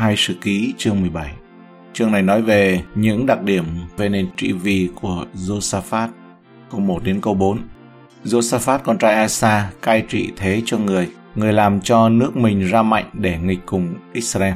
hai 0.00 0.16
sử 0.16 0.34
ký 0.40 0.74
chương 0.78 1.00
17. 1.00 1.32
Chương 1.92 2.12
này 2.12 2.22
nói 2.22 2.42
về 2.42 2.82
những 2.94 3.26
đặc 3.26 3.42
điểm 3.42 3.64
về 3.96 4.08
nền 4.08 4.26
trị 4.36 4.52
vì 4.52 4.88
của 5.00 5.24
Josaphat, 5.34 6.08
câu 6.70 6.80
1 6.80 7.04
đến 7.04 7.20
câu 7.20 7.34
4. 7.34 7.58
Josaphat 8.24 8.78
con 8.78 8.98
trai 8.98 9.14
Asa 9.14 9.70
cai 9.82 10.04
trị 10.08 10.30
thế 10.36 10.62
cho 10.64 10.78
người, 10.78 11.08
người 11.34 11.52
làm 11.52 11.80
cho 11.80 12.08
nước 12.08 12.36
mình 12.36 12.68
ra 12.68 12.82
mạnh 12.82 13.10
để 13.12 13.38
nghịch 13.38 13.58
cùng 13.66 13.94
Israel. 14.12 14.54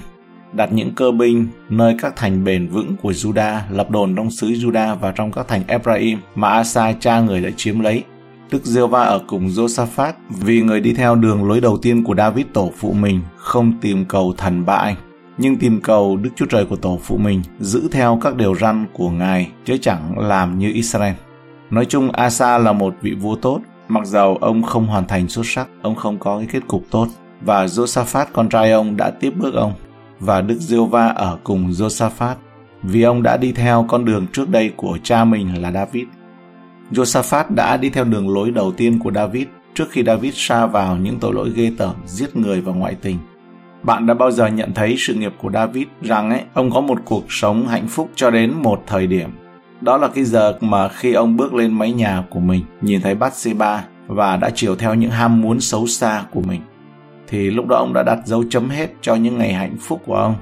Đặt 0.53 0.73
những 0.73 0.95
cơ 0.95 1.11
binh 1.11 1.47
nơi 1.69 1.97
các 2.03 2.17
thành 2.17 2.45
bền 2.45 2.69
vững 2.69 2.97
của 3.03 3.13
Juda, 3.13 3.61
lập 3.71 3.91
đồn 3.91 4.17
trong 4.17 4.31
xứ 4.31 4.47
Juda 4.47 4.97
và 4.97 5.13
trong 5.13 5.33
các 5.33 5.49
thành 5.49 5.63
Ephraim 5.67 6.19
mà 6.35 6.49
Asa 6.49 6.93
cha 7.01 7.21
người 7.21 7.41
đã 7.41 7.51
chiếm 7.57 7.81
lấy. 7.81 8.03
Đức 8.51 8.65
giê 8.65 8.87
va 8.87 9.03
ở 9.03 9.21
cùng 9.27 9.49
Josaphat 9.49 10.13
vì 10.29 10.63
người 10.63 10.81
đi 10.81 10.95
theo 10.95 11.15
đường 11.15 11.49
lối 11.49 11.61
đầu 11.61 11.79
tiên 11.79 12.05
của 12.05 12.15
David 12.15 12.47
tổ 12.53 12.73
phụ 12.77 12.93
mình 12.93 13.21
không 13.37 13.73
tìm 13.81 14.05
cầu 14.05 14.35
thần 14.37 14.67
ba 14.67 14.75
anh 14.75 14.97
nhưng 15.39 15.57
tìm 15.57 15.81
cầu 15.81 16.17
Đức 16.17 16.31
Chúa 16.37 16.47
Trời 16.47 16.65
của 16.65 16.77
tổ 16.77 16.99
phụ 17.03 17.17
mình 17.17 17.43
giữ 17.61 17.89
theo 17.93 18.19
các 18.23 18.37
điều 18.37 18.55
răn 18.55 18.87
của 18.93 19.11
Ngài 19.11 19.51
chứ 19.65 19.77
chẳng 19.81 20.19
làm 20.19 20.59
như 20.59 20.73
Israel. 20.73 21.15
Nói 21.71 21.85
chung 21.85 22.11
Asa 22.11 22.59
là 22.59 22.73
một 22.73 22.95
vị 23.03 23.15
vua 23.15 23.37
tốt, 23.37 23.61
mặc 23.89 24.07
dầu 24.07 24.37
ông 24.37 24.63
không 24.63 24.87
hoàn 24.87 25.07
thành 25.07 25.29
xuất 25.29 25.47
sắc, 25.47 25.69
ông 25.83 25.95
không 25.95 26.19
có 26.19 26.39
cái 26.39 26.47
kết 26.53 26.67
cục 26.69 26.85
tốt 26.91 27.09
và 27.45 27.67
Josaphat 27.67 28.27
con 28.33 28.49
trai 28.49 28.71
ông 28.71 28.97
đã 28.97 29.11
tiếp 29.11 29.33
bước 29.37 29.55
ông 29.55 29.73
và 30.21 30.41
Đức 30.41 30.59
Diêu 30.61 30.87
Va 30.87 31.07
ở 31.07 31.39
cùng 31.45 31.71
Josaphat 31.71 32.35
vì 32.83 33.03
ông 33.03 33.23
đã 33.23 33.37
đi 33.37 33.53
theo 33.53 33.87
con 33.89 34.05
đường 34.05 34.27
trước 34.33 34.49
đây 34.49 34.73
của 34.77 34.99
cha 35.03 35.25
mình 35.25 35.63
là 35.63 35.73
David. 35.73 36.05
Josaphat 36.93 37.45
đã 37.55 37.77
đi 37.77 37.91
theo 37.91 38.05
đường 38.05 38.35
lối 38.35 38.51
đầu 38.51 38.73
tiên 38.73 38.99
của 38.99 39.13
David 39.13 39.47
trước 39.75 39.91
khi 39.91 40.03
David 40.07 40.35
sa 40.37 40.67
vào 40.67 40.97
những 40.97 41.19
tội 41.21 41.35
lỗi 41.35 41.53
ghê 41.55 41.73
tởm 41.79 41.95
giết 42.07 42.37
người 42.37 42.61
và 42.61 42.73
ngoại 42.73 42.97
tình. 43.03 43.19
Bạn 43.85 44.07
đã 44.07 44.15
bao 44.15 44.31
giờ 44.31 44.47
nhận 44.47 44.73
thấy 44.75 44.95
sự 44.99 45.15
nghiệp 45.15 45.33
của 45.43 45.51
David 45.51 45.87
rằng 46.03 46.31
ấy, 46.31 46.43
ông 46.55 46.71
có 46.71 46.81
một 46.81 46.99
cuộc 47.05 47.25
sống 47.29 47.67
hạnh 47.67 47.87
phúc 47.87 48.11
cho 48.15 48.31
đến 48.31 48.53
một 48.63 48.83
thời 48.87 49.07
điểm. 49.07 49.31
Đó 49.81 49.97
là 49.97 50.09
cái 50.09 50.25
giờ 50.25 50.59
mà 50.61 50.89
khi 50.89 51.13
ông 51.13 51.37
bước 51.37 51.55
lên 51.55 51.79
mái 51.79 51.93
nhà 51.93 52.25
của 52.31 52.41
mình, 52.41 52.65
nhìn 52.81 53.01
thấy 53.01 53.15
Bathsheba 53.15 53.85
và 54.07 54.37
đã 54.37 54.51
chiều 54.55 54.77
theo 54.77 54.95
những 54.95 55.11
ham 55.11 55.41
muốn 55.41 55.61
xấu 55.61 55.87
xa 55.87 56.25
của 56.31 56.41
mình. 56.41 56.61
Thì 57.29 57.51
lúc 57.51 57.67
đó 57.67 57.77
ông 57.77 57.93
đã 57.93 58.03
đặt 58.03 58.19
dấu 58.25 58.45
chấm 58.51 58.69
hết 58.69 58.95
cho 59.01 59.15
những 59.15 59.39
ngày 59.39 59.53
hạnh 59.53 59.77
phúc 59.81 60.03
của 60.07 60.17
ông. 60.17 60.35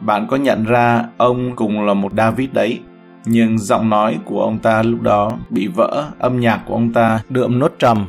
Bạn 0.00 0.26
có 0.30 0.36
nhận 0.36 0.64
ra 0.64 1.04
ông 1.16 1.56
cùng 1.56 1.86
là 1.86 1.94
một 1.94 2.12
David 2.16 2.50
đấy, 2.52 2.80
nhưng 3.24 3.58
giọng 3.58 3.90
nói 3.90 4.18
của 4.24 4.42
ông 4.42 4.58
ta 4.58 4.82
lúc 4.82 5.02
đó 5.02 5.32
bị 5.50 5.66
vỡ, 5.66 6.10
âm 6.18 6.40
nhạc 6.40 6.60
của 6.66 6.74
ông 6.74 6.92
ta 6.92 7.20
đượm 7.28 7.58
nốt 7.58 7.72
trầm 7.78 8.06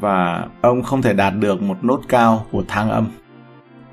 và 0.00 0.46
ông 0.60 0.82
không 0.82 1.02
thể 1.02 1.12
đạt 1.12 1.34
được 1.36 1.62
một 1.62 1.76
nốt 1.82 2.00
cao 2.08 2.46
của 2.52 2.64
thang 2.68 2.90
âm. 2.90 3.06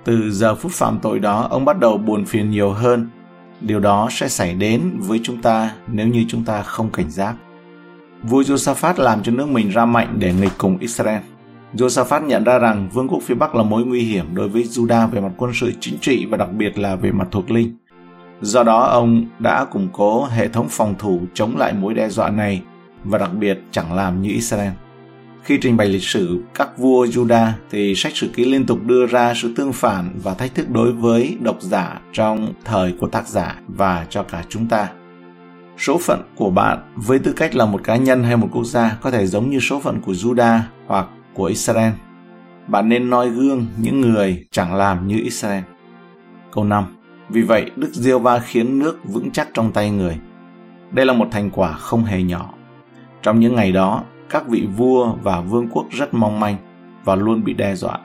Từ 0.03 0.31
giờ 0.31 0.55
phút 0.55 0.71
phạm 0.71 0.99
tội 0.99 1.19
đó, 1.19 1.47
ông 1.49 1.65
bắt 1.65 1.79
đầu 1.79 1.97
buồn 1.97 2.25
phiền 2.25 2.51
nhiều 2.51 2.71
hơn. 2.71 3.09
Điều 3.61 3.79
đó 3.79 4.07
sẽ 4.11 4.27
xảy 4.27 4.53
đến 4.53 4.81
với 4.99 5.19
chúng 5.23 5.41
ta 5.41 5.71
nếu 5.87 6.07
như 6.07 6.25
chúng 6.27 6.43
ta 6.43 6.61
không 6.61 6.89
cảnh 6.89 7.11
giác. 7.11 7.35
Vua 8.23 8.41
Josaphat 8.41 8.93
làm 8.97 9.23
cho 9.23 9.31
nước 9.31 9.49
mình 9.49 9.69
ra 9.69 9.85
mạnh 9.85 10.15
để 10.19 10.33
nghịch 10.33 10.51
cùng 10.57 10.77
Israel. 10.77 11.21
Josaphat 11.73 12.25
nhận 12.25 12.43
ra 12.43 12.59
rằng 12.59 12.89
vương 12.93 13.07
quốc 13.07 13.19
phía 13.23 13.35
Bắc 13.35 13.55
là 13.55 13.63
mối 13.63 13.85
nguy 13.85 13.99
hiểm 13.99 14.25
đối 14.35 14.49
với 14.49 14.63
Judah 14.63 15.07
về 15.07 15.21
mặt 15.21 15.31
quân 15.37 15.51
sự 15.53 15.71
chính 15.79 15.97
trị 16.01 16.25
và 16.25 16.37
đặc 16.37 16.53
biệt 16.53 16.79
là 16.79 16.95
về 16.95 17.11
mặt 17.11 17.27
thuộc 17.31 17.51
linh. 17.51 17.77
Do 18.41 18.63
đó 18.63 18.83
ông 18.83 19.25
đã 19.39 19.65
củng 19.65 19.87
cố 19.93 20.25
hệ 20.25 20.47
thống 20.47 20.67
phòng 20.69 20.95
thủ 20.99 21.21
chống 21.33 21.57
lại 21.57 21.73
mối 21.73 21.93
đe 21.93 22.09
dọa 22.09 22.29
này 22.29 22.61
và 23.03 23.17
đặc 23.17 23.33
biệt 23.33 23.59
chẳng 23.71 23.93
làm 23.93 24.21
như 24.21 24.29
Israel. 24.29 24.71
Khi 25.43 25.57
trình 25.61 25.77
bày 25.77 25.87
lịch 25.87 26.03
sử 26.03 26.43
các 26.55 26.77
vua 26.77 27.05
Juda 27.05 27.49
thì 27.71 27.95
sách 27.95 28.15
sử 28.15 28.29
ký 28.35 28.45
liên 28.45 28.65
tục 28.65 28.79
đưa 28.85 29.05
ra 29.05 29.33
sự 29.33 29.53
tương 29.57 29.73
phản 29.73 30.19
và 30.23 30.33
thách 30.33 30.55
thức 30.55 30.69
đối 30.69 30.91
với 30.91 31.37
độc 31.41 31.61
giả 31.61 32.01
trong 32.13 32.53
thời 32.65 32.93
của 32.99 33.07
tác 33.07 33.27
giả 33.27 33.55
và 33.67 34.05
cho 34.09 34.23
cả 34.23 34.43
chúng 34.49 34.67
ta. 34.67 34.89
Số 35.77 35.97
phận 36.01 36.21
của 36.35 36.49
bạn 36.49 36.79
với 36.95 37.19
tư 37.19 37.33
cách 37.37 37.55
là 37.55 37.65
một 37.65 37.83
cá 37.83 37.95
nhân 37.95 38.23
hay 38.23 38.37
một 38.37 38.47
quốc 38.51 38.63
gia 38.63 38.97
có 39.01 39.11
thể 39.11 39.27
giống 39.27 39.49
như 39.49 39.59
số 39.59 39.79
phận 39.79 40.01
của 40.01 40.11
Juda 40.11 40.59
hoặc 40.87 41.07
của 41.33 41.45
Israel. 41.45 41.91
Bạn 42.67 42.89
nên 42.89 43.09
noi 43.09 43.29
gương 43.29 43.65
những 43.77 44.01
người 44.01 44.45
chẳng 44.51 44.75
làm 44.75 45.07
như 45.07 45.19
Israel. 45.23 45.63
Câu 46.51 46.63
5. 46.63 46.83
Vì 47.29 47.41
vậy, 47.41 47.71
Đức 47.75 47.89
Diêu 47.93 48.19
Va 48.19 48.39
khiến 48.39 48.79
nước 48.79 48.99
vững 49.03 49.31
chắc 49.31 49.47
trong 49.53 49.71
tay 49.71 49.91
người. 49.91 50.17
Đây 50.91 51.05
là 51.05 51.13
một 51.13 51.27
thành 51.31 51.49
quả 51.49 51.73
không 51.73 52.03
hề 52.03 52.23
nhỏ. 52.23 52.53
Trong 53.21 53.39
những 53.39 53.55
ngày 53.55 53.71
đó, 53.71 54.03
các 54.33 54.47
vị 54.47 54.67
vua 54.77 55.13
và 55.23 55.41
vương 55.41 55.67
quốc 55.71 55.85
rất 55.91 56.13
mong 56.13 56.39
manh 56.39 56.55
và 57.03 57.15
luôn 57.15 57.43
bị 57.43 57.53
đe 57.53 57.75
dọa. 57.75 57.99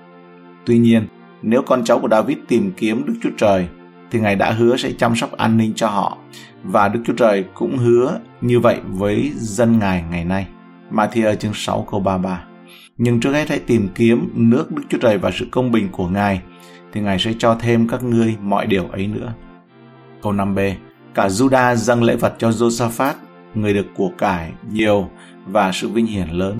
Tuy 0.66 0.78
nhiên, 0.78 1.06
nếu 1.42 1.62
con 1.62 1.84
cháu 1.84 2.00
của 2.00 2.08
David 2.08 2.38
tìm 2.48 2.72
kiếm 2.76 3.04
Đức 3.06 3.14
Chúa 3.22 3.30
Trời, 3.38 3.68
thì 4.10 4.20
Ngài 4.20 4.36
đã 4.36 4.50
hứa 4.50 4.76
sẽ 4.76 4.92
chăm 4.98 5.16
sóc 5.16 5.36
an 5.36 5.56
ninh 5.56 5.72
cho 5.76 5.88
họ 5.88 6.18
và 6.64 6.88
Đức 6.88 7.00
Chúa 7.06 7.12
Trời 7.12 7.44
cũng 7.54 7.78
hứa 7.78 8.18
như 8.40 8.60
vậy 8.60 8.80
với 8.88 9.32
dân 9.36 9.78
Ngài 9.78 10.04
ngày 10.10 10.24
nay. 10.24 10.46
Matthew 10.92 11.34
chương 11.34 11.54
6 11.54 11.86
câu 11.90 12.00
33 12.00 12.44
Nhưng 12.98 13.20
trước 13.20 13.32
hết 13.32 13.48
hãy 13.48 13.58
tìm 13.58 13.88
kiếm 13.94 14.30
nước 14.34 14.70
Đức 14.70 14.82
Chúa 14.88 14.98
Trời 14.98 15.18
và 15.18 15.30
sự 15.30 15.46
công 15.50 15.72
bình 15.72 15.88
của 15.92 16.08
Ngài, 16.08 16.42
thì 16.92 17.00
Ngài 17.00 17.18
sẽ 17.18 17.32
cho 17.38 17.54
thêm 17.54 17.88
các 17.88 18.02
ngươi 18.02 18.36
mọi 18.42 18.66
điều 18.66 18.88
ấy 18.88 19.06
nữa. 19.06 19.32
Câu 20.22 20.32
5b 20.32 20.72
Cả 21.14 21.28
Judah 21.28 21.74
dâng 21.74 22.02
lễ 22.02 22.16
vật 22.16 22.34
cho 22.38 22.50
Josaphat, 22.50 23.14
người 23.60 23.74
được 23.74 23.86
của 23.96 24.10
cải 24.18 24.52
nhiều 24.72 25.08
và 25.46 25.72
sự 25.72 25.88
vinh 25.88 26.06
hiển 26.06 26.28
lớn. 26.28 26.58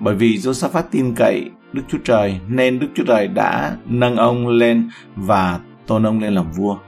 Bởi 0.00 0.14
vì 0.14 0.36
Josaphat 0.36 0.82
tin 0.90 1.14
cậy 1.14 1.50
Đức 1.72 1.82
Chúa 1.88 1.98
Trời 2.04 2.40
nên 2.48 2.78
Đức 2.78 2.88
Chúa 2.94 3.04
Trời 3.04 3.28
đã 3.28 3.76
nâng 3.86 4.16
ông 4.16 4.48
lên 4.48 4.88
và 5.16 5.60
tôn 5.86 6.06
ông 6.06 6.20
lên 6.20 6.34
làm 6.34 6.52
vua. 6.52 6.78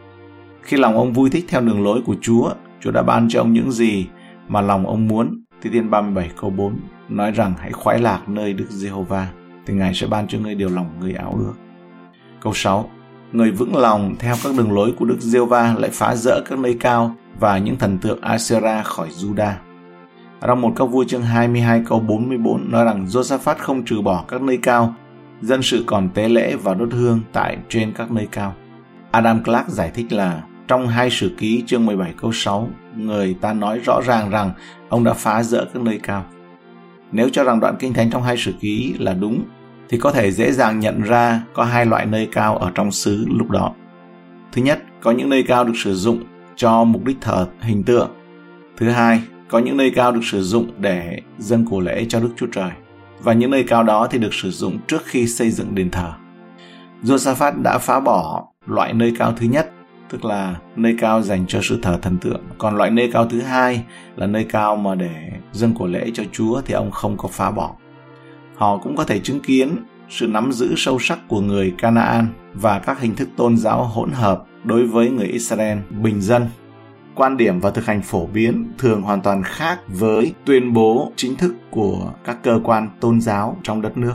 Khi 0.63 0.77
lòng 0.77 0.97
ông 0.97 1.13
vui 1.13 1.31
thích 1.31 1.45
theo 1.49 1.61
đường 1.61 1.85
lối 1.85 2.03
của 2.07 2.17
Chúa, 2.21 2.51
Chúa 2.81 2.91
đã 2.91 3.03
ban 3.03 3.29
cho 3.29 3.41
ông 3.41 3.53
những 3.53 3.73
gì 3.73 4.07
mà 4.49 4.61
lòng 4.61 4.87
ông 4.87 5.09
muốn. 5.09 5.43
Thi 5.63 5.71
Thiên 5.71 5.91
37 5.91 6.31
câu 6.41 6.51
4 6.51 6.77
nói 7.09 7.31
rằng 7.31 7.55
hãy 7.59 7.73
khoái 7.73 7.99
lạc 7.99 8.29
nơi 8.29 8.53
Đức 8.53 8.67
Giê-hô-va 8.71 9.29
thì 9.67 9.75
Ngài 9.75 9.95
sẽ 9.95 10.07
ban 10.07 10.27
cho 10.29 10.39
ngươi 10.39 10.55
điều 10.55 10.69
lòng 10.69 10.87
ngươi 11.01 11.13
áo 11.13 11.35
ước. 11.39 11.55
Câu 12.41 12.53
6 12.55 12.91
Người 13.37 13.51
vững 13.51 13.77
lòng 13.77 14.15
theo 14.19 14.35
các 14.45 14.53
đường 14.57 14.73
lối 14.73 14.93
của 14.99 15.05
Đức 15.05 15.21
Giê-va 15.21 15.75
lại 15.79 15.91
phá 15.93 16.15
rỡ 16.15 16.41
các 16.49 16.59
nơi 16.59 16.77
cao 16.81 17.17
và 17.41 17.59
những 17.59 17.77
thần 17.77 17.99
tượng 17.99 18.21
Asera 18.21 18.83
khỏi 18.83 19.09
Judah. 19.19 19.53
Trong 20.47 20.61
một 20.61 20.73
các 20.77 20.85
vua 20.85 21.05
chương 21.05 21.23
22 21.23 21.83
câu 21.87 22.01
44 22.01 22.71
nói 22.71 22.85
rằng 22.85 23.07
Josaphat 23.07 23.55
không 23.59 23.85
trừ 23.85 24.01
bỏ 24.01 24.25
các 24.29 24.43
nơi 24.43 24.59
cao, 24.63 24.95
dân 25.43 25.63
sự 25.63 25.85
còn 25.87 26.09
tế 26.15 26.29
lễ 26.29 26.57
và 26.63 26.75
đốt 26.75 26.93
hương 26.93 27.21
tại 27.33 27.57
trên 27.69 27.93
các 27.93 28.11
nơi 28.11 28.29
cao. 28.31 28.55
Adam 29.11 29.45
Clark 29.45 29.69
giải 29.69 29.91
thích 29.95 30.13
là 30.13 30.43
trong 30.69 30.89
hai 30.89 31.11
sử 31.11 31.35
ký 31.39 31.65
chương 31.67 31.87
17 31.87 32.15
câu 32.21 32.33
6, 32.33 32.69
người 32.97 33.37
ta 33.41 33.53
nói 33.53 33.81
rõ 33.87 34.01
ràng 34.07 34.31
rằng 34.31 34.51
ông 34.89 35.05
đã 35.05 35.13
phá 35.13 35.43
rỡ 35.43 35.65
các 35.75 35.83
nơi 35.83 36.01
cao. 36.03 36.25
Nếu 37.13 37.29
cho 37.29 37.45
rằng 37.45 37.61
đoạn 37.61 37.77
kinh 37.79 37.93
thánh 37.93 38.11
trong 38.11 38.23
hai 38.23 38.37
sử 38.37 38.55
ký 38.61 38.95
là 38.99 39.15
đúng, 39.15 39.43
thì 39.89 39.99
có 39.99 40.11
thể 40.13 40.33
dễ 40.33 40.53
dàng 40.53 40.81
nhận 40.81 41.03
ra 41.03 41.41
có 41.55 41.65
hai 41.65 41.87
loại 41.87 42.07
nơi 42.07 42.29
cao 42.33 42.57
ở 42.57 42.71
trong 42.75 42.91
xứ 42.91 43.27
lúc 43.29 43.51
đó. 43.51 43.73
Thứ 44.53 44.63
nhất, 44.63 44.83
có 45.01 45.11
những 45.11 45.29
nơi 45.29 45.43
cao 45.43 45.65
được 45.65 45.77
sử 45.77 45.95
dụng 45.95 46.25
cho 46.57 46.85
mục 46.85 47.05
đích 47.05 47.17
thờ 47.21 47.47
hình 47.61 47.83
tượng. 47.83 48.11
Thứ 48.77 48.89
hai, 48.89 49.23
có 49.49 49.59
những 49.59 49.77
nơi 49.77 49.93
cao 49.95 50.13
được 50.13 50.25
sử 50.25 50.43
dụng 50.43 50.71
để 50.79 51.21
dâng 51.39 51.67
cổ 51.71 51.81
lễ 51.81 52.07
cho 52.09 52.21
Đức 52.21 52.31
Chúa 52.37 52.47
Trời 52.53 52.71
và 53.23 53.33
những 53.33 53.51
nơi 53.51 53.65
cao 53.69 53.83
đó 53.83 54.09
thì 54.11 54.19
được 54.19 54.35
sử 54.35 54.51
dụng 54.51 54.79
trước 54.87 55.03
khi 55.05 55.27
xây 55.27 55.51
dựng 55.51 55.75
đền 55.75 55.91
thờ. 55.91 56.13
Josaphat 57.03 57.63
đã 57.63 57.79
phá 57.79 58.01
bỏ 58.01 58.47
loại 58.67 58.93
nơi 58.93 59.15
cao 59.19 59.33
thứ 59.37 59.47
nhất, 59.47 59.71
tức 60.11 60.25
là 60.25 60.55
nơi 60.77 60.97
cao 61.01 61.23
dành 61.23 61.47
cho 61.47 61.61
sự 61.63 61.79
thờ 61.83 61.99
thần 62.03 62.19
tượng. 62.19 62.43
Còn 62.59 62.77
loại 62.77 62.91
nơi 62.91 63.11
cao 63.13 63.27
thứ 63.27 63.41
hai 63.41 63.83
là 64.17 64.27
nơi 64.27 64.45
cao 64.45 64.77
mà 64.77 64.95
để 64.95 65.31
dâng 65.53 65.75
cổ 65.79 65.87
lễ 65.87 66.11
cho 66.15 66.23
Chúa 66.33 66.61
thì 66.61 66.75
ông 66.75 66.91
không 66.91 67.17
có 67.17 67.29
phá 67.29 67.51
bỏ. 67.51 67.75
Họ 68.57 68.79
cũng 68.79 68.97
có 68.97 69.05
thể 69.05 69.19
chứng 69.19 69.41
kiến 69.41 69.77
sự 70.09 70.27
nắm 70.27 70.53
giữ 70.53 70.75
sâu 70.77 70.99
sắc 71.01 71.19
của 71.29 71.41
người 71.41 71.75
Canaan 71.79 72.29
và 72.55 72.79
các 72.79 73.01
hình 73.01 73.15
thức 73.15 73.29
tôn 73.37 73.57
giáo 73.57 73.85
hỗn 73.85 74.11
hợp 74.11 74.45
đối 74.65 74.87
với 74.87 75.11
người 75.11 75.27
Israel 75.27 75.79
bình 75.91 76.21
dân 76.21 76.47
quan 77.17 77.37
điểm 77.37 77.61
và 77.61 77.71
thực 77.71 77.87
hành 77.87 78.03
phổ 78.03 78.27
biến 78.27 78.73
thường 78.79 79.03
hoàn 79.03 79.21
toàn 79.21 79.43
khác 79.43 79.79
với 79.89 80.35
tuyên 80.45 80.73
bố 80.73 81.13
chính 81.17 81.37
thức 81.37 81.55
của 81.71 82.13
các 82.25 82.43
cơ 82.43 82.61
quan 82.65 82.89
tôn 83.01 83.21
giáo 83.21 83.57
trong 83.63 83.83
đất 83.83 83.97
nước. 83.97 84.15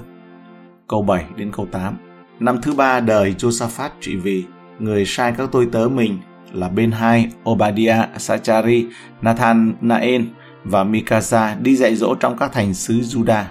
Câu 0.88 1.02
7 1.02 1.26
đến 1.36 1.52
câu 1.52 1.68
8 1.72 1.98
Năm 2.40 2.62
thứ 2.62 2.74
ba 2.74 3.00
đời 3.00 3.36
Josaphat 3.38 3.90
trị 4.00 4.16
vì, 4.16 4.44
người 4.80 5.06
sai 5.06 5.34
các 5.38 5.50
tôi 5.52 5.68
tớ 5.72 5.88
mình 5.88 6.18
là 6.54 6.70
bên 6.70 6.92
hai 6.92 7.30
Obadiah, 7.50 8.10
Sachari, 8.18 8.88
Nathan, 9.22 9.74
Naen 9.82 10.28
và 10.64 10.84
Mikasa 10.84 11.56
đi 11.62 11.76
dạy 11.76 11.96
dỗ 11.96 12.16
trong 12.16 12.38
các 12.38 12.52
thành 12.54 12.74
xứ 12.74 12.94
Judah. 12.94 13.44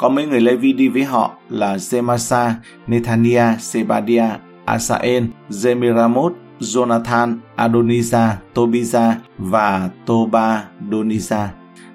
Có 0.00 0.08
mấy 0.08 0.26
người 0.26 0.40
Levi 0.40 0.72
đi 0.72 0.88
với 0.88 1.04
họ 1.04 1.30
là 1.48 1.76
Zemasa, 1.76 2.52
Nethania, 2.86 3.44
Sebadia, 3.58 4.24
Asael, 4.64 5.24
Zemiramot, 5.50 6.32
Jonathan, 6.60 7.36
Adonisa, 7.56 8.36
Tobiza 8.54 9.12
và 9.38 9.90
Tobadonisa. 10.06 11.48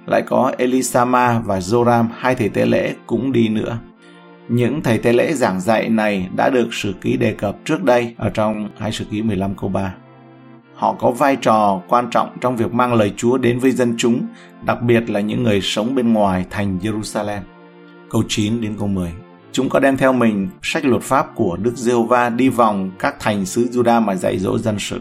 Lại 0.05 0.21
có 0.27 0.51
Elisama 0.57 1.39
và 1.39 1.59
Joram, 1.59 2.05
hai 2.17 2.35
thầy 2.35 2.49
tế 2.49 2.65
lễ 2.65 2.93
cũng 3.07 3.31
đi 3.31 3.47
nữa. 3.47 3.77
Những 4.49 4.81
thầy 4.81 4.97
tế 4.97 5.13
lễ 5.13 5.33
giảng 5.33 5.61
dạy 5.61 5.89
này 5.89 6.29
đã 6.35 6.49
được 6.49 6.73
sử 6.73 6.93
ký 7.01 7.17
đề 7.17 7.33
cập 7.33 7.55
trước 7.65 7.83
đây 7.83 8.15
ở 8.17 8.29
trong 8.29 8.69
hai 8.77 8.91
sử 8.91 9.05
ký 9.11 9.21
15 9.21 9.55
câu 9.55 9.69
3. 9.69 9.93
Họ 10.75 10.95
có 10.99 11.11
vai 11.11 11.35
trò 11.35 11.81
quan 11.87 12.09
trọng 12.11 12.37
trong 12.41 12.55
việc 12.55 12.73
mang 12.73 12.93
lời 12.93 13.13
Chúa 13.17 13.37
đến 13.37 13.59
với 13.59 13.71
dân 13.71 13.95
chúng, 13.97 14.27
đặc 14.65 14.81
biệt 14.81 15.09
là 15.09 15.19
những 15.19 15.43
người 15.43 15.61
sống 15.61 15.95
bên 15.95 16.13
ngoài 16.13 16.45
thành 16.49 16.79
Jerusalem. 16.81 17.39
Câu 18.15 18.23
9 18.27 18.61
đến 18.61 18.75
câu 18.79 18.87
10 18.87 19.11
Chúng 19.51 19.69
có 19.69 19.79
đem 19.79 19.97
theo 19.97 20.13
mình 20.13 20.49
sách 20.61 20.85
luật 20.85 21.01
pháp 21.01 21.35
của 21.35 21.57
Đức 21.57 21.71
giê 21.75 21.93
va 22.09 22.29
đi 22.29 22.49
vòng 22.49 22.91
các 22.99 23.15
thành 23.19 23.45
xứ 23.45 23.67
Juda 23.71 24.01
mà 24.01 24.15
dạy 24.15 24.39
dỗ 24.39 24.57
dân 24.57 24.75
sự. 24.79 24.99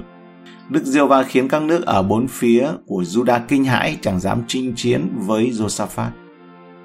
Đức 0.68 0.84
giê 0.84 1.00
va 1.02 1.22
khiến 1.22 1.48
các 1.48 1.62
nước 1.62 1.86
ở 1.86 2.02
bốn 2.02 2.26
phía 2.28 2.68
của 2.86 3.02
Juda 3.02 3.40
kinh 3.48 3.64
hãi 3.64 3.98
chẳng 4.00 4.20
dám 4.20 4.42
chinh 4.48 4.72
chiến 4.76 5.08
với 5.16 5.50
Josaphat. 5.50 6.08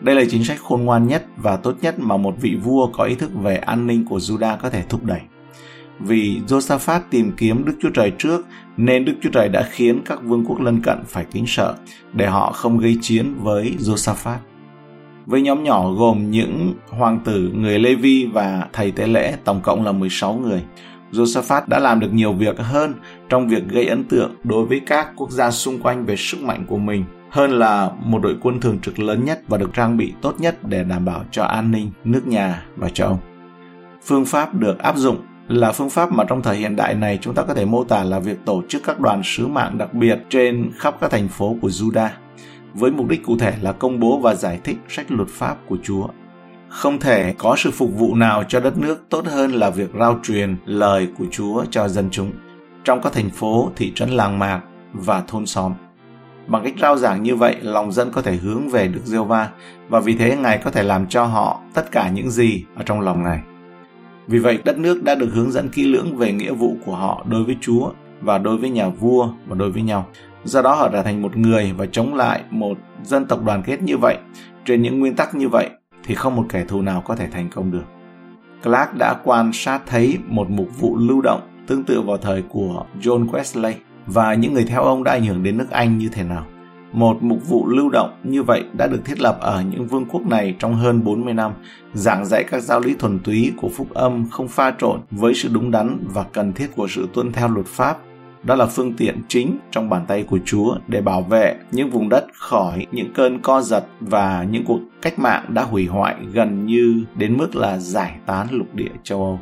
Đây 0.01 0.15
là 0.15 0.23
chính 0.29 0.43
sách 0.43 0.59
khôn 0.61 0.83
ngoan 0.83 1.07
nhất 1.07 1.25
và 1.37 1.57
tốt 1.57 1.75
nhất 1.81 1.95
mà 1.99 2.17
một 2.17 2.35
vị 2.41 2.55
vua 2.63 2.87
có 2.87 3.03
ý 3.03 3.15
thức 3.15 3.31
về 3.41 3.57
an 3.57 3.87
ninh 3.87 4.05
của 4.05 4.17
Juda 4.17 4.57
có 4.57 4.69
thể 4.69 4.83
thúc 4.89 5.03
đẩy. 5.03 5.21
Vì 5.99 6.41
Josaphat 6.47 6.99
tìm 7.09 7.31
kiếm 7.37 7.65
Đức 7.65 7.73
Chúa 7.81 7.89
Trời 7.93 8.11
trước, 8.17 8.45
nên 8.77 9.05
Đức 9.05 9.13
Chúa 9.21 9.29
Trời 9.29 9.49
đã 9.49 9.67
khiến 9.71 10.01
các 10.05 10.19
vương 10.23 10.45
quốc 10.45 10.61
lân 10.61 10.81
cận 10.81 10.97
phải 11.07 11.25
kính 11.31 11.45
sợ 11.47 11.75
để 12.13 12.27
họ 12.27 12.51
không 12.51 12.77
gây 12.77 12.97
chiến 13.01 13.35
với 13.41 13.75
Josaphat. 13.79 14.37
Với 15.29 15.41
nhóm 15.41 15.63
nhỏ 15.63 15.91
gồm 15.91 16.31
những 16.31 16.73
hoàng 16.89 17.19
tử, 17.25 17.51
người 17.55 17.79
Lê 17.79 17.95
Vi 17.95 18.29
và 18.33 18.67
thầy 18.73 18.91
tế 18.91 19.07
lễ 19.07 19.35
tổng 19.43 19.61
cộng 19.61 19.85
là 19.85 19.91
16 19.91 20.33
người, 20.33 20.63
Josaphat 21.11 21.61
đã 21.67 21.79
làm 21.79 21.99
được 21.99 22.13
nhiều 22.13 22.33
việc 22.33 22.59
hơn 22.59 22.93
trong 23.29 23.47
việc 23.47 23.67
gây 23.67 23.87
ấn 23.87 24.03
tượng 24.03 24.35
đối 24.43 24.65
với 24.65 24.81
các 24.85 25.11
quốc 25.15 25.31
gia 25.31 25.51
xung 25.51 25.79
quanh 25.79 26.05
về 26.05 26.15
sức 26.15 26.41
mạnh 26.41 26.65
của 26.67 26.77
mình 26.77 27.05
hơn 27.29 27.51
là 27.51 27.91
một 28.03 28.19
đội 28.21 28.35
quân 28.41 28.59
thường 28.59 28.79
trực 28.79 28.99
lớn 28.99 29.25
nhất 29.25 29.41
và 29.47 29.57
được 29.57 29.73
trang 29.73 29.97
bị 29.97 30.13
tốt 30.21 30.35
nhất 30.39 30.57
để 30.67 30.83
đảm 30.83 31.05
bảo 31.05 31.23
cho 31.31 31.43
an 31.43 31.71
ninh 31.71 31.91
nước 32.03 32.27
nhà 32.27 32.65
và 32.75 32.89
cho 32.93 33.05
ông. 33.05 33.19
Phương 34.03 34.25
pháp 34.25 34.55
được 34.55 34.79
áp 34.79 34.97
dụng 34.97 35.17
là 35.47 35.71
phương 35.71 35.89
pháp 35.89 36.11
mà 36.11 36.23
trong 36.23 36.41
thời 36.41 36.57
hiện 36.57 36.75
đại 36.75 36.95
này 36.95 37.19
chúng 37.21 37.33
ta 37.33 37.43
có 37.43 37.53
thể 37.53 37.65
mô 37.65 37.83
tả 37.83 38.03
là 38.03 38.19
việc 38.19 38.45
tổ 38.45 38.63
chức 38.69 38.83
các 38.85 38.99
đoàn 38.99 39.21
sứ 39.23 39.47
mạng 39.47 39.77
đặc 39.77 39.93
biệt 39.93 40.19
trên 40.29 40.71
khắp 40.77 40.95
các 41.01 41.11
thành 41.11 41.27
phố 41.27 41.55
của 41.61 41.67
Juda 41.69 42.09
với 42.73 42.91
mục 42.91 43.07
đích 43.07 43.23
cụ 43.23 43.37
thể 43.37 43.53
là 43.61 43.71
công 43.71 43.99
bố 43.99 44.19
và 44.19 44.35
giải 44.35 44.59
thích 44.63 44.77
sách 44.89 45.11
luật 45.11 45.27
pháp 45.29 45.57
của 45.67 45.77
Chúa. 45.83 46.07
Không 46.69 46.99
thể 46.99 47.33
có 47.37 47.55
sự 47.57 47.71
phục 47.71 47.89
vụ 47.97 48.15
nào 48.15 48.43
cho 48.47 48.59
đất 48.59 48.77
nước 48.77 49.05
tốt 49.09 49.25
hơn 49.25 49.51
là 49.51 49.69
việc 49.69 49.89
rao 49.99 50.19
truyền 50.23 50.55
lời 50.65 51.07
của 51.17 51.25
Chúa 51.31 51.65
cho 51.71 51.87
dân 51.87 52.09
chúng 52.11 52.31
trong 52.83 53.01
các 53.01 53.13
thành 53.13 53.29
phố, 53.29 53.71
thị 53.75 53.91
trấn 53.95 54.09
làng 54.09 54.39
mạc 54.39 54.61
và 54.93 55.23
thôn 55.27 55.45
xóm. 55.45 55.73
Bằng 56.47 56.63
cách 56.63 56.73
rao 56.81 56.97
giảng 56.97 57.23
như 57.23 57.35
vậy, 57.35 57.55
lòng 57.61 57.91
dân 57.91 58.11
có 58.11 58.21
thể 58.21 58.35
hướng 58.35 58.69
về 58.69 58.87
Đức 58.87 59.01
Diêu 59.05 59.23
va 59.23 59.49
và 59.89 59.99
vì 59.99 60.15
thế 60.15 60.37
Ngài 60.37 60.57
có 60.57 60.71
thể 60.71 60.83
làm 60.83 61.07
cho 61.07 61.23
họ 61.25 61.61
tất 61.73 61.91
cả 61.91 62.09
những 62.09 62.29
gì 62.29 62.65
ở 62.75 62.83
trong 62.83 63.01
lòng 63.01 63.23
Ngài. 63.23 63.39
Vì 64.27 64.39
vậy, 64.39 64.59
đất 64.65 64.77
nước 64.77 65.03
đã 65.03 65.15
được 65.15 65.29
hướng 65.33 65.51
dẫn 65.51 65.69
kỹ 65.69 65.83
lưỡng 65.83 66.17
về 66.17 66.31
nghĩa 66.31 66.53
vụ 66.53 66.77
của 66.85 66.95
họ 66.95 67.25
đối 67.29 67.43
với 67.43 67.57
Chúa 67.61 67.91
và 68.21 68.37
đối 68.37 68.57
với 68.57 68.69
nhà 68.69 68.89
vua 68.89 69.29
và 69.47 69.55
đối 69.55 69.71
với 69.71 69.81
nhau. 69.81 70.05
Do 70.43 70.61
đó 70.61 70.75
họ 70.75 70.89
trở 70.89 71.03
thành 71.03 71.21
một 71.21 71.37
người 71.37 71.73
và 71.77 71.85
chống 71.85 72.13
lại 72.13 72.43
một 72.49 72.77
dân 73.03 73.25
tộc 73.25 73.43
đoàn 73.43 73.63
kết 73.65 73.81
như 73.81 73.97
vậy, 73.97 74.17
trên 74.65 74.81
những 74.81 74.99
nguyên 74.99 75.15
tắc 75.15 75.35
như 75.35 75.49
vậy 75.49 75.69
thì 76.03 76.15
không 76.15 76.35
một 76.35 76.45
kẻ 76.49 76.65
thù 76.67 76.81
nào 76.81 77.01
có 77.01 77.15
thể 77.15 77.27
thành 77.31 77.49
công 77.49 77.71
được. 77.71 77.83
Clark 78.63 78.95
đã 78.95 79.15
quan 79.23 79.51
sát 79.53 79.81
thấy 79.85 80.17
một 80.27 80.49
mục 80.49 80.67
vụ 80.79 80.97
lưu 80.97 81.21
động 81.21 81.41
tương 81.67 81.83
tự 81.83 82.01
vào 82.01 82.17
thời 82.17 82.41
của 82.41 82.85
John 83.01 83.29
Wesley 83.29 83.73
và 84.07 84.33
những 84.33 84.53
người 84.53 84.65
theo 84.65 84.83
ông 84.83 85.03
đã 85.03 85.11
ảnh 85.11 85.25
hưởng 85.25 85.43
đến 85.43 85.57
nước 85.57 85.71
Anh 85.71 85.97
như 85.97 86.09
thế 86.13 86.23
nào. 86.23 86.45
Một 86.91 87.17
mục 87.23 87.47
vụ 87.47 87.67
lưu 87.67 87.89
động 87.89 88.19
như 88.23 88.43
vậy 88.43 88.63
đã 88.77 88.87
được 88.87 89.01
thiết 89.05 89.21
lập 89.21 89.37
ở 89.41 89.63
những 89.71 89.87
vương 89.87 90.05
quốc 90.05 90.21
này 90.27 90.55
trong 90.59 90.75
hơn 90.75 91.03
40 91.03 91.33
năm, 91.33 91.51
giảng 91.93 92.25
dạy 92.25 92.43
các 92.43 92.63
giáo 92.63 92.79
lý 92.79 92.95
thuần 92.99 93.19
túy 93.19 93.53
của 93.57 93.69
phúc 93.69 93.87
âm 93.93 94.29
không 94.29 94.47
pha 94.47 94.73
trộn 94.79 94.99
với 95.11 95.33
sự 95.33 95.49
đúng 95.53 95.71
đắn 95.71 95.97
và 96.13 96.23
cần 96.23 96.53
thiết 96.53 96.67
của 96.75 96.87
sự 96.87 97.07
tuân 97.13 97.31
theo 97.31 97.49
luật 97.49 97.65
pháp. 97.65 97.97
Đó 98.43 98.55
là 98.55 98.65
phương 98.65 98.93
tiện 98.93 99.21
chính 99.27 99.57
trong 99.71 99.89
bàn 99.89 100.05
tay 100.07 100.23
của 100.23 100.39
Chúa 100.45 100.77
để 100.87 101.01
bảo 101.01 101.21
vệ 101.21 101.55
những 101.71 101.89
vùng 101.89 102.09
đất 102.09 102.25
khỏi 102.33 102.87
những 102.91 103.13
cơn 103.13 103.39
co 103.39 103.61
giật 103.61 103.85
và 103.99 104.45
những 104.51 104.65
cuộc 104.65 104.79
cách 105.01 105.19
mạng 105.19 105.45
đã 105.47 105.63
hủy 105.63 105.85
hoại 105.85 106.15
gần 106.33 106.65
như 106.65 107.03
đến 107.15 107.37
mức 107.37 107.55
là 107.55 107.77
giải 107.77 108.15
tán 108.25 108.47
lục 108.51 108.67
địa 108.73 108.91
châu 109.03 109.23
Âu. 109.23 109.39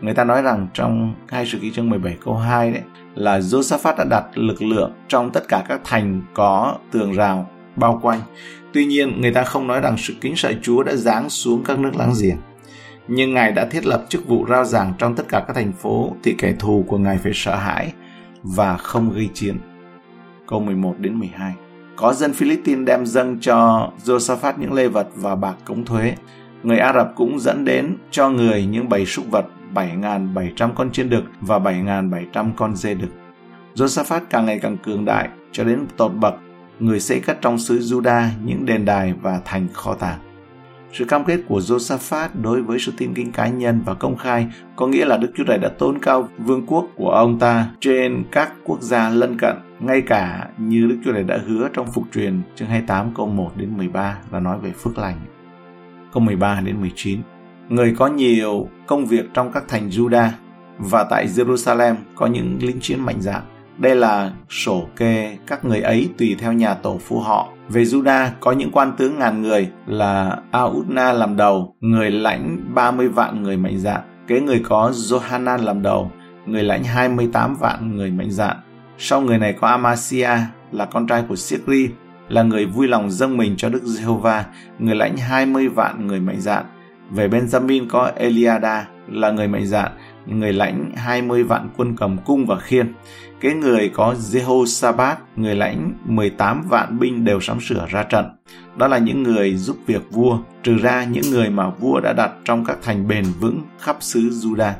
Người 0.00 0.14
ta 0.14 0.24
nói 0.24 0.42
rằng 0.42 0.68
trong 0.74 1.14
hai 1.28 1.46
sự 1.46 1.58
ký 1.58 1.70
chương 1.70 1.90
17 1.90 2.16
câu 2.24 2.36
2 2.36 2.70
đấy 2.70 2.82
là 3.14 3.38
Josaphat 3.38 3.96
đã 3.96 4.04
đặt 4.04 4.24
lực 4.34 4.62
lượng 4.62 4.92
trong 5.08 5.30
tất 5.30 5.48
cả 5.48 5.64
các 5.68 5.80
thành 5.84 6.22
có 6.34 6.74
tường 6.90 7.12
rào 7.12 7.50
bao 7.76 7.98
quanh. 8.02 8.20
Tuy 8.72 8.86
nhiên, 8.86 9.20
người 9.20 9.32
ta 9.32 9.42
không 9.42 9.66
nói 9.66 9.80
rằng 9.80 9.96
sự 9.98 10.14
kính 10.20 10.36
sợ 10.36 10.52
Chúa 10.62 10.82
đã 10.82 10.94
giáng 10.94 11.30
xuống 11.30 11.64
các 11.64 11.78
nước 11.78 11.90
láng 11.96 12.12
giềng. 12.22 12.36
Nhưng 13.08 13.34
Ngài 13.34 13.52
đã 13.52 13.64
thiết 13.64 13.86
lập 13.86 14.04
chức 14.08 14.28
vụ 14.28 14.46
rao 14.48 14.64
giảng 14.64 14.92
trong 14.98 15.14
tất 15.14 15.24
cả 15.28 15.44
các 15.46 15.56
thành 15.56 15.72
phố 15.72 16.12
thì 16.22 16.34
kẻ 16.38 16.54
thù 16.58 16.84
của 16.88 16.98
Ngài 16.98 17.18
phải 17.18 17.32
sợ 17.34 17.56
hãi 17.56 17.92
và 18.44 18.76
không 18.76 19.12
gây 19.12 19.28
chiến. 19.34 19.58
Câu 20.48 20.60
11 20.60 20.94
đến 20.98 21.18
12 21.18 21.54
Có 21.96 22.12
dân 22.12 22.32
Philippines 22.32 22.86
đem 22.86 23.06
dâng 23.06 23.38
cho 23.40 23.90
Josaphat 24.04 24.52
những 24.58 24.72
lê 24.72 24.88
vật 24.88 25.08
và 25.14 25.34
bạc 25.34 25.54
cống 25.64 25.84
thuế. 25.84 26.14
Người 26.62 26.78
Ả 26.78 26.92
Rập 26.92 27.12
cũng 27.16 27.40
dẫn 27.40 27.64
đến 27.64 27.96
cho 28.10 28.30
người 28.30 28.66
những 28.66 28.88
bầy 28.88 29.06
súc 29.06 29.30
vật 29.30 29.46
7.700 29.74 30.70
con 30.74 30.90
chiên 30.90 31.10
đực 31.10 31.24
và 31.40 31.58
7.700 31.58 32.50
con 32.56 32.76
dê 32.76 32.94
đực. 32.94 33.10
Josaphat 33.74 34.20
càng 34.30 34.46
ngày 34.46 34.58
càng 34.58 34.76
cường 34.76 35.04
đại 35.04 35.28
cho 35.52 35.64
đến 35.64 35.86
tột 35.96 36.12
bậc, 36.12 36.34
người 36.80 37.00
xây 37.00 37.20
cất 37.20 37.38
trong 37.40 37.58
xứ 37.58 37.78
Juda 37.78 38.26
những 38.44 38.66
đền 38.66 38.84
đài 38.84 39.14
và 39.22 39.40
thành 39.44 39.68
kho 39.72 39.94
tàng. 39.94 40.18
Sự 40.98 41.04
cam 41.04 41.24
kết 41.24 41.40
của 41.48 41.58
Josaphat 41.58 42.28
đối 42.42 42.62
với 42.62 42.78
sự 42.78 42.92
tin 42.96 43.14
kính 43.14 43.32
cá 43.32 43.48
nhân 43.48 43.82
và 43.84 43.94
công 43.94 44.16
khai 44.16 44.46
có 44.76 44.86
nghĩa 44.86 45.04
là 45.04 45.16
Đức 45.16 45.32
Chúa 45.36 45.44
Trời 45.44 45.58
đã 45.58 45.68
tôn 45.68 45.98
cao 45.98 46.28
vương 46.38 46.66
quốc 46.66 46.86
của 46.96 47.10
ông 47.10 47.38
ta 47.38 47.66
trên 47.80 48.24
các 48.32 48.52
quốc 48.64 48.82
gia 48.82 49.08
lân 49.08 49.38
cận, 49.38 49.56
ngay 49.80 50.00
cả 50.00 50.48
như 50.58 50.86
Đức 50.86 50.96
Chúa 51.04 51.12
Trời 51.12 51.24
đã 51.24 51.38
hứa 51.46 51.68
trong 51.72 51.92
phục 51.92 52.04
truyền 52.14 52.42
chương 52.56 52.68
28 52.68 53.14
câu 53.14 53.26
1 53.26 53.52
đến 53.56 53.76
13 53.76 54.18
là 54.32 54.40
nói 54.40 54.58
về 54.58 54.70
phước 54.70 54.98
lành. 54.98 55.20
Câu 56.12 56.22
13 56.22 56.60
đến 56.64 56.80
19 56.80 57.20
người 57.68 57.94
có 57.98 58.06
nhiều 58.06 58.68
công 58.86 59.06
việc 59.06 59.24
trong 59.34 59.52
các 59.52 59.64
thành 59.68 59.88
Juda 59.88 60.28
và 60.78 61.04
tại 61.10 61.26
Jerusalem 61.26 61.94
có 62.14 62.26
những 62.26 62.58
lính 62.60 62.80
chiến 62.80 63.00
mạnh 63.00 63.20
dạn. 63.20 63.42
Đây 63.78 63.96
là 63.96 64.32
sổ 64.50 64.88
kê 64.96 65.38
các 65.46 65.64
người 65.64 65.80
ấy 65.80 66.08
tùy 66.18 66.36
theo 66.38 66.52
nhà 66.52 66.74
tổ 66.74 66.98
phu 66.98 67.20
họ. 67.20 67.48
Về 67.68 67.82
Juda 67.82 68.28
có 68.40 68.52
những 68.52 68.70
quan 68.70 68.92
tướng 68.96 69.18
ngàn 69.18 69.42
người 69.42 69.70
là 69.86 70.36
Audna 70.50 71.12
làm 71.12 71.36
đầu, 71.36 71.74
người 71.80 72.10
lãnh 72.10 72.74
30 72.74 73.08
vạn 73.08 73.42
người 73.42 73.56
mạnh 73.56 73.78
dạn. 73.78 74.00
Kế 74.26 74.40
người 74.40 74.62
có 74.68 74.90
Johanan 74.90 75.64
làm 75.64 75.82
đầu, 75.82 76.10
người 76.46 76.62
lãnh 76.62 76.84
28 76.84 77.56
vạn 77.60 77.96
người 77.96 78.10
mạnh 78.10 78.30
dạn. 78.30 78.56
Sau 78.98 79.20
người 79.20 79.38
này 79.38 79.52
có 79.52 79.68
Amasia 79.68 80.30
là 80.72 80.84
con 80.84 81.06
trai 81.06 81.24
của 81.28 81.36
Sikri, 81.36 81.88
là 82.28 82.42
người 82.42 82.66
vui 82.66 82.88
lòng 82.88 83.10
dâng 83.10 83.36
mình 83.36 83.54
cho 83.56 83.68
Đức 83.68 83.82
Giê-hô-va, 83.82 84.44
người 84.78 84.94
lãnh 84.94 85.16
20 85.16 85.68
vạn 85.68 86.06
người 86.06 86.20
mạnh 86.20 86.40
dạn. 86.40 86.64
Về 87.10 87.28
Benjamin 87.28 87.86
có 87.88 88.10
Eliada 88.16 88.86
là 89.08 89.30
người 89.30 89.48
mạnh 89.48 89.66
dạn, 89.66 89.92
người 90.26 90.52
lãnh 90.52 90.90
20 90.96 91.42
vạn 91.42 91.68
quân 91.76 91.96
cầm 91.96 92.18
cung 92.24 92.46
và 92.46 92.58
khiên. 92.58 92.92
Kế 93.40 93.54
người 93.54 93.90
có 93.94 94.14
Jehoshaphat, 94.14 95.14
người 95.36 95.54
lãnh 95.54 95.92
18 96.04 96.62
vạn 96.68 96.98
binh 96.98 97.24
đều 97.24 97.40
sắm 97.40 97.60
sửa 97.60 97.86
ra 97.88 98.02
trận. 98.02 98.24
Đó 98.76 98.88
là 98.88 98.98
những 98.98 99.22
người 99.22 99.54
giúp 99.54 99.76
việc 99.86 100.02
vua, 100.10 100.38
trừ 100.62 100.76
ra 100.76 101.04
những 101.04 101.30
người 101.30 101.50
mà 101.50 101.70
vua 101.70 102.00
đã 102.00 102.12
đặt 102.12 102.32
trong 102.44 102.64
các 102.64 102.78
thành 102.82 103.08
bền 103.08 103.24
vững 103.40 103.60
khắp 103.80 103.96
xứ 104.00 104.20
Juda. 104.20 104.72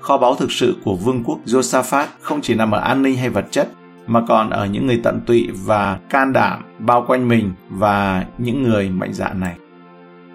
Kho 0.00 0.18
báu 0.18 0.34
thực 0.34 0.52
sự 0.52 0.76
của 0.84 0.96
vương 0.96 1.24
quốc 1.24 1.38
Josaphat 1.46 2.06
không 2.20 2.40
chỉ 2.40 2.54
nằm 2.54 2.70
ở 2.70 2.80
an 2.80 3.02
ninh 3.02 3.16
hay 3.16 3.28
vật 3.28 3.46
chất, 3.50 3.68
mà 4.06 4.20
còn 4.28 4.50
ở 4.50 4.66
những 4.66 4.86
người 4.86 5.00
tận 5.04 5.20
tụy 5.26 5.48
và 5.64 5.98
can 6.10 6.32
đảm 6.32 6.62
bao 6.78 7.04
quanh 7.06 7.28
mình 7.28 7.52
và 7.70 8.24
những 8.38 8.62
người 8.62 8.90
mạnh 8.90 9.12
dạn 9.12 9.40
này. 9.40 9.56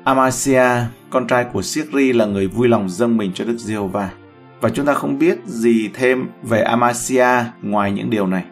Amasia, 0.04 0.66
con 1.10 1.28
trai 1.28 1.46
của 1.54 1.62
Siegri 1.62 2.14
là 2.14 2.26
người 2.26 2.48
vui 2.48 2.68
lòng 2.68 2.90
dâng 2.90 3.18
mình 3.18 3.32
cho 3.34 3.46
Đức 3.46 3.58
Giê-hô-va. 3.58 4.10
Và 4.62 4.70
chúng 4.70 4.86
ta 4.86 4.94
không 4.94 5.20
biết 5.20 5.40
gì 5.46 5.90
thêm 5.94 6.30
về 6.44 6.62
Amasia 6.62 7.28
ngoài 7.62 7.92
những 7.92 8.10
điều 8.10 8.28
này. 8.28 8.44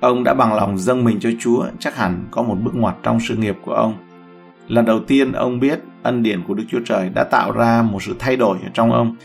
Ông 0.00 0.24
đã 0.24 0.34
bằng 0.34 0.54
lòng 0.54 0.78
dâng 0.78 1.04
mình 1.04 1.20
cho 1.20 1.30
Chúa, 1.40 1.66
chắc 1.78 1.96
hẳn 1.96 2.24
có 2.30 2.42
một 2.42 2.56
bước 2.62 2.74
ngoặt 2.74 2.94
trong 3.02 3.20
sự 3.20 3.36
nghiệp 3.36 3.56
của 3.64 3.72
ông. 3.72 3.94
Lần 4.68 4.84
đầu 4.84 5.00
tiên 5.00 5.32
ông 5.32 5.60
biết 5.60 5.80
ân 6.02 6.22
điển 6.22 6.42
của 6.48 6.54
Đức 6.54 6.64
Chúa 6.68 6.80
Trời 6.84 7.08
đã 7.14 7.24
tạo 7.24 7.52
ra 7.52 7.82
một 7.82 8.02
sự 8.02 8.16
thay 8.18 8.36
đổi 8.36 8.58
ở 8.62 8.68
trong 8.74 8.92
ông. 8.92 9.16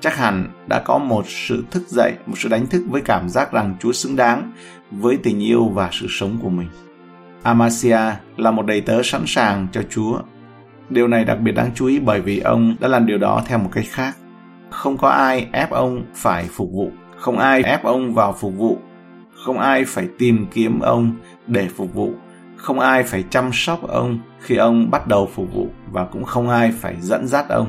Chắc 0.00 0.16
hẳn 0.16 0.48
đã 0.68 0.82
có 0.84 0.98
một 0.98 1.24
sự 1.28 1.64
thức 1.70 1.82
dậy, 1.88 2.12
một 2.26 2.34
sự 2.38 2.48
đánh 2.48 2.66
thức 2.66 2.82
với 2.88 3.00
cảm 3.00 3.28
giác 3.28 3.52
rằng 3.52 3.74
Chúa 3.80 3.92
xứng 3.92 4.16
đáng 4.16 4.52
với 4.90 5.16
tình 5.22 5.42
yêu 5.42 5.68
và 5.68 5.88
sự 5.92 6.06
sống 6.10 6.38
của 6.42 6.48
mình. 6.48 6.68
Amasia 7.42 7.98
là 8.36 8.50
một 8.50 8.66
đầy 8.66 8.80
tớ 8.80 9.02
sẵn 9.02 9.22
sàng 9.26 9.66
cho 9.72 9.82
Chúa 9.90 10.18
Điều 10.90 11.08
này 11.08 11.24
đặc 11.24 11.40
biệt 11.40 11.52
đáng 11.52 11.70
chú 11.74 11.86
ý 11.86 11.98
bởi 11.98 12.20
vì 12.20 12.38
ông 12.38 12.76
đã 12.80 12.88
làm 12.88 13.06
điều 13.06 13.18
đó 13.18 13.42
theo 13.46 13.58
một 13.58 13.70
cách 13.72 13.84
khác. 13.90 14.16
Không 14.72 14.96
có 14.96 15.08
ai 15.08 15.46
ép 15.52 15.70
ông 15.70 16.02
phải 16.14 16.44
phục 16.44 16.72
vụ, 16.72 16.90
không 17.16 17.38
ai 17.38 17.62
ép 17.62 17.84
ông 17.84 18.14
vào 18.14 18.32
phục 18.32 18.52
vụ, 18.56 18.78
không 19.44 19.58
ai 19.58 19.84
phải 19.84 20.08
tìm 20.18 20.46
kiếm 20.52 20.80
ông 20.80 21.12
để 21.46 21.68
phục 21.76 21.94
vụ, 21.94 22.12
không 22.56 22.80
ai 22.80 23.02
phải 23.02 23.24
chăm 23.30 23.50
sóc 23.52 23.88
ông 23.88 24.18
khi 24.40 24.56
ông 24.56 24.90
bắt 24.90 25.06
đầu 25.06 25.28
phục 25.34 25.54
vụ 25.54 25.68
và 25.92 26.04
cũng 26.04 26.24
không 26.24 26.48
ai 26.48 26.72
phải 26.80 26.96
dẫn 27.00 27.26
dắt 27.26 27.48
ông 27.48 27.66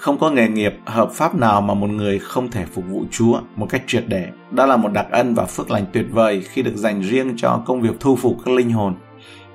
không 0.00 0.18
có 0.18 0.30
nghề 0.30 0.48
nghiệp 0.48 0.74
hợp 0.86 1.12
pháp 1.12 1.34
nào 1.34 1.60
mà 1.60 1.74
một 1.74 1.90
người 1.90 2.18
không 2.18 2.50
thể 2.50 2.64
phục 2.64 2.84
vụ 2.88 3.04
Chúa 3.10 3.40
một 3.56 3.66
cách 3.70 3.82
triệt 3.86 4.04
để. 4.08 4.28
Đó 4.50 4.66
là 4.66 4.76
một 4.76 4.92
đặc 4.92 5.06
ân 5.10 5.34
và 5.34 5.44
phước 5.44 5.70
lành 5.70 5.86
tuyệt 5.92 6.06
vời 6.10 6.42
khi 6.50 6.62
được 6.62 6.76
dành 6.76 7.02
riêng 7.02 7.32
cho 7.36 7.62
công 7.66 7.80
việc 7.80 8.00
thu 8.00 8.16
phục 8.16 8.36
các 8.44 8.54
linh 8.54 8.70
hồn. 8.70 8.94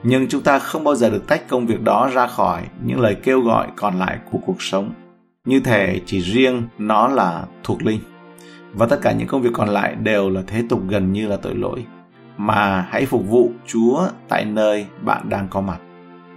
Nhưng 0.03 0.27
chúng 0.27 0.41
ta 0.41 0.59
không 0.59 0.83
bao 0.83 0.95
giờ 0.95 1.09
được 1.09 1.27
tách 1.27 1.47
công 1.47 1.65
việc 1.65 1.81
đó 1.81 2.09
ra 2.13 2.27
khỏi 2.27 2.61
những 2.85 2.99
lời 2.99 3.15
kêu 3.23 3.41
gọi 3.41 3.67
còn 3.75 3.99
lại 3.99 4.17
của 4.31 4.37
cuộc 4.45 4.61
sống. 4.61 4.93
Như 5.45 5.59
thể 5.59 6.01
chỉ 6.05 6.21
riêng 6.21 6.63
nó 6.77 7.07
là 7.07 7.45
thuộc 7.63 7.83
linh. 7.83 7.99
Và 8.73 8.85
tất 8.85 8.99
cả 9.01 9.11
những 9.11 9.27
công 9.27 9.41
việc 9.41 9.49
còn 9.53 9.69
lại 9.69 9.95
đều 9.95 10.29
là 10.29 10.41
thế 10.47 10.63
tục 10.69 10.81
gần 10.87 11.13
như 11.13 11.27
là 11.27 11.37
tội 11.37 11.55
lỗi. 11.55 11.85
Mà 12.37 12.81
hãy 12.89 13.05
phục 13.05 13.29
vụ 13.29 13.51
Chúa 13.67 14.07
tại 14.29 14.45
nơi 14.45 14.85
bạn 15.01 15.29
đang 15.29 15.47
có 15.49 15.61
mặt. 15.61 15.77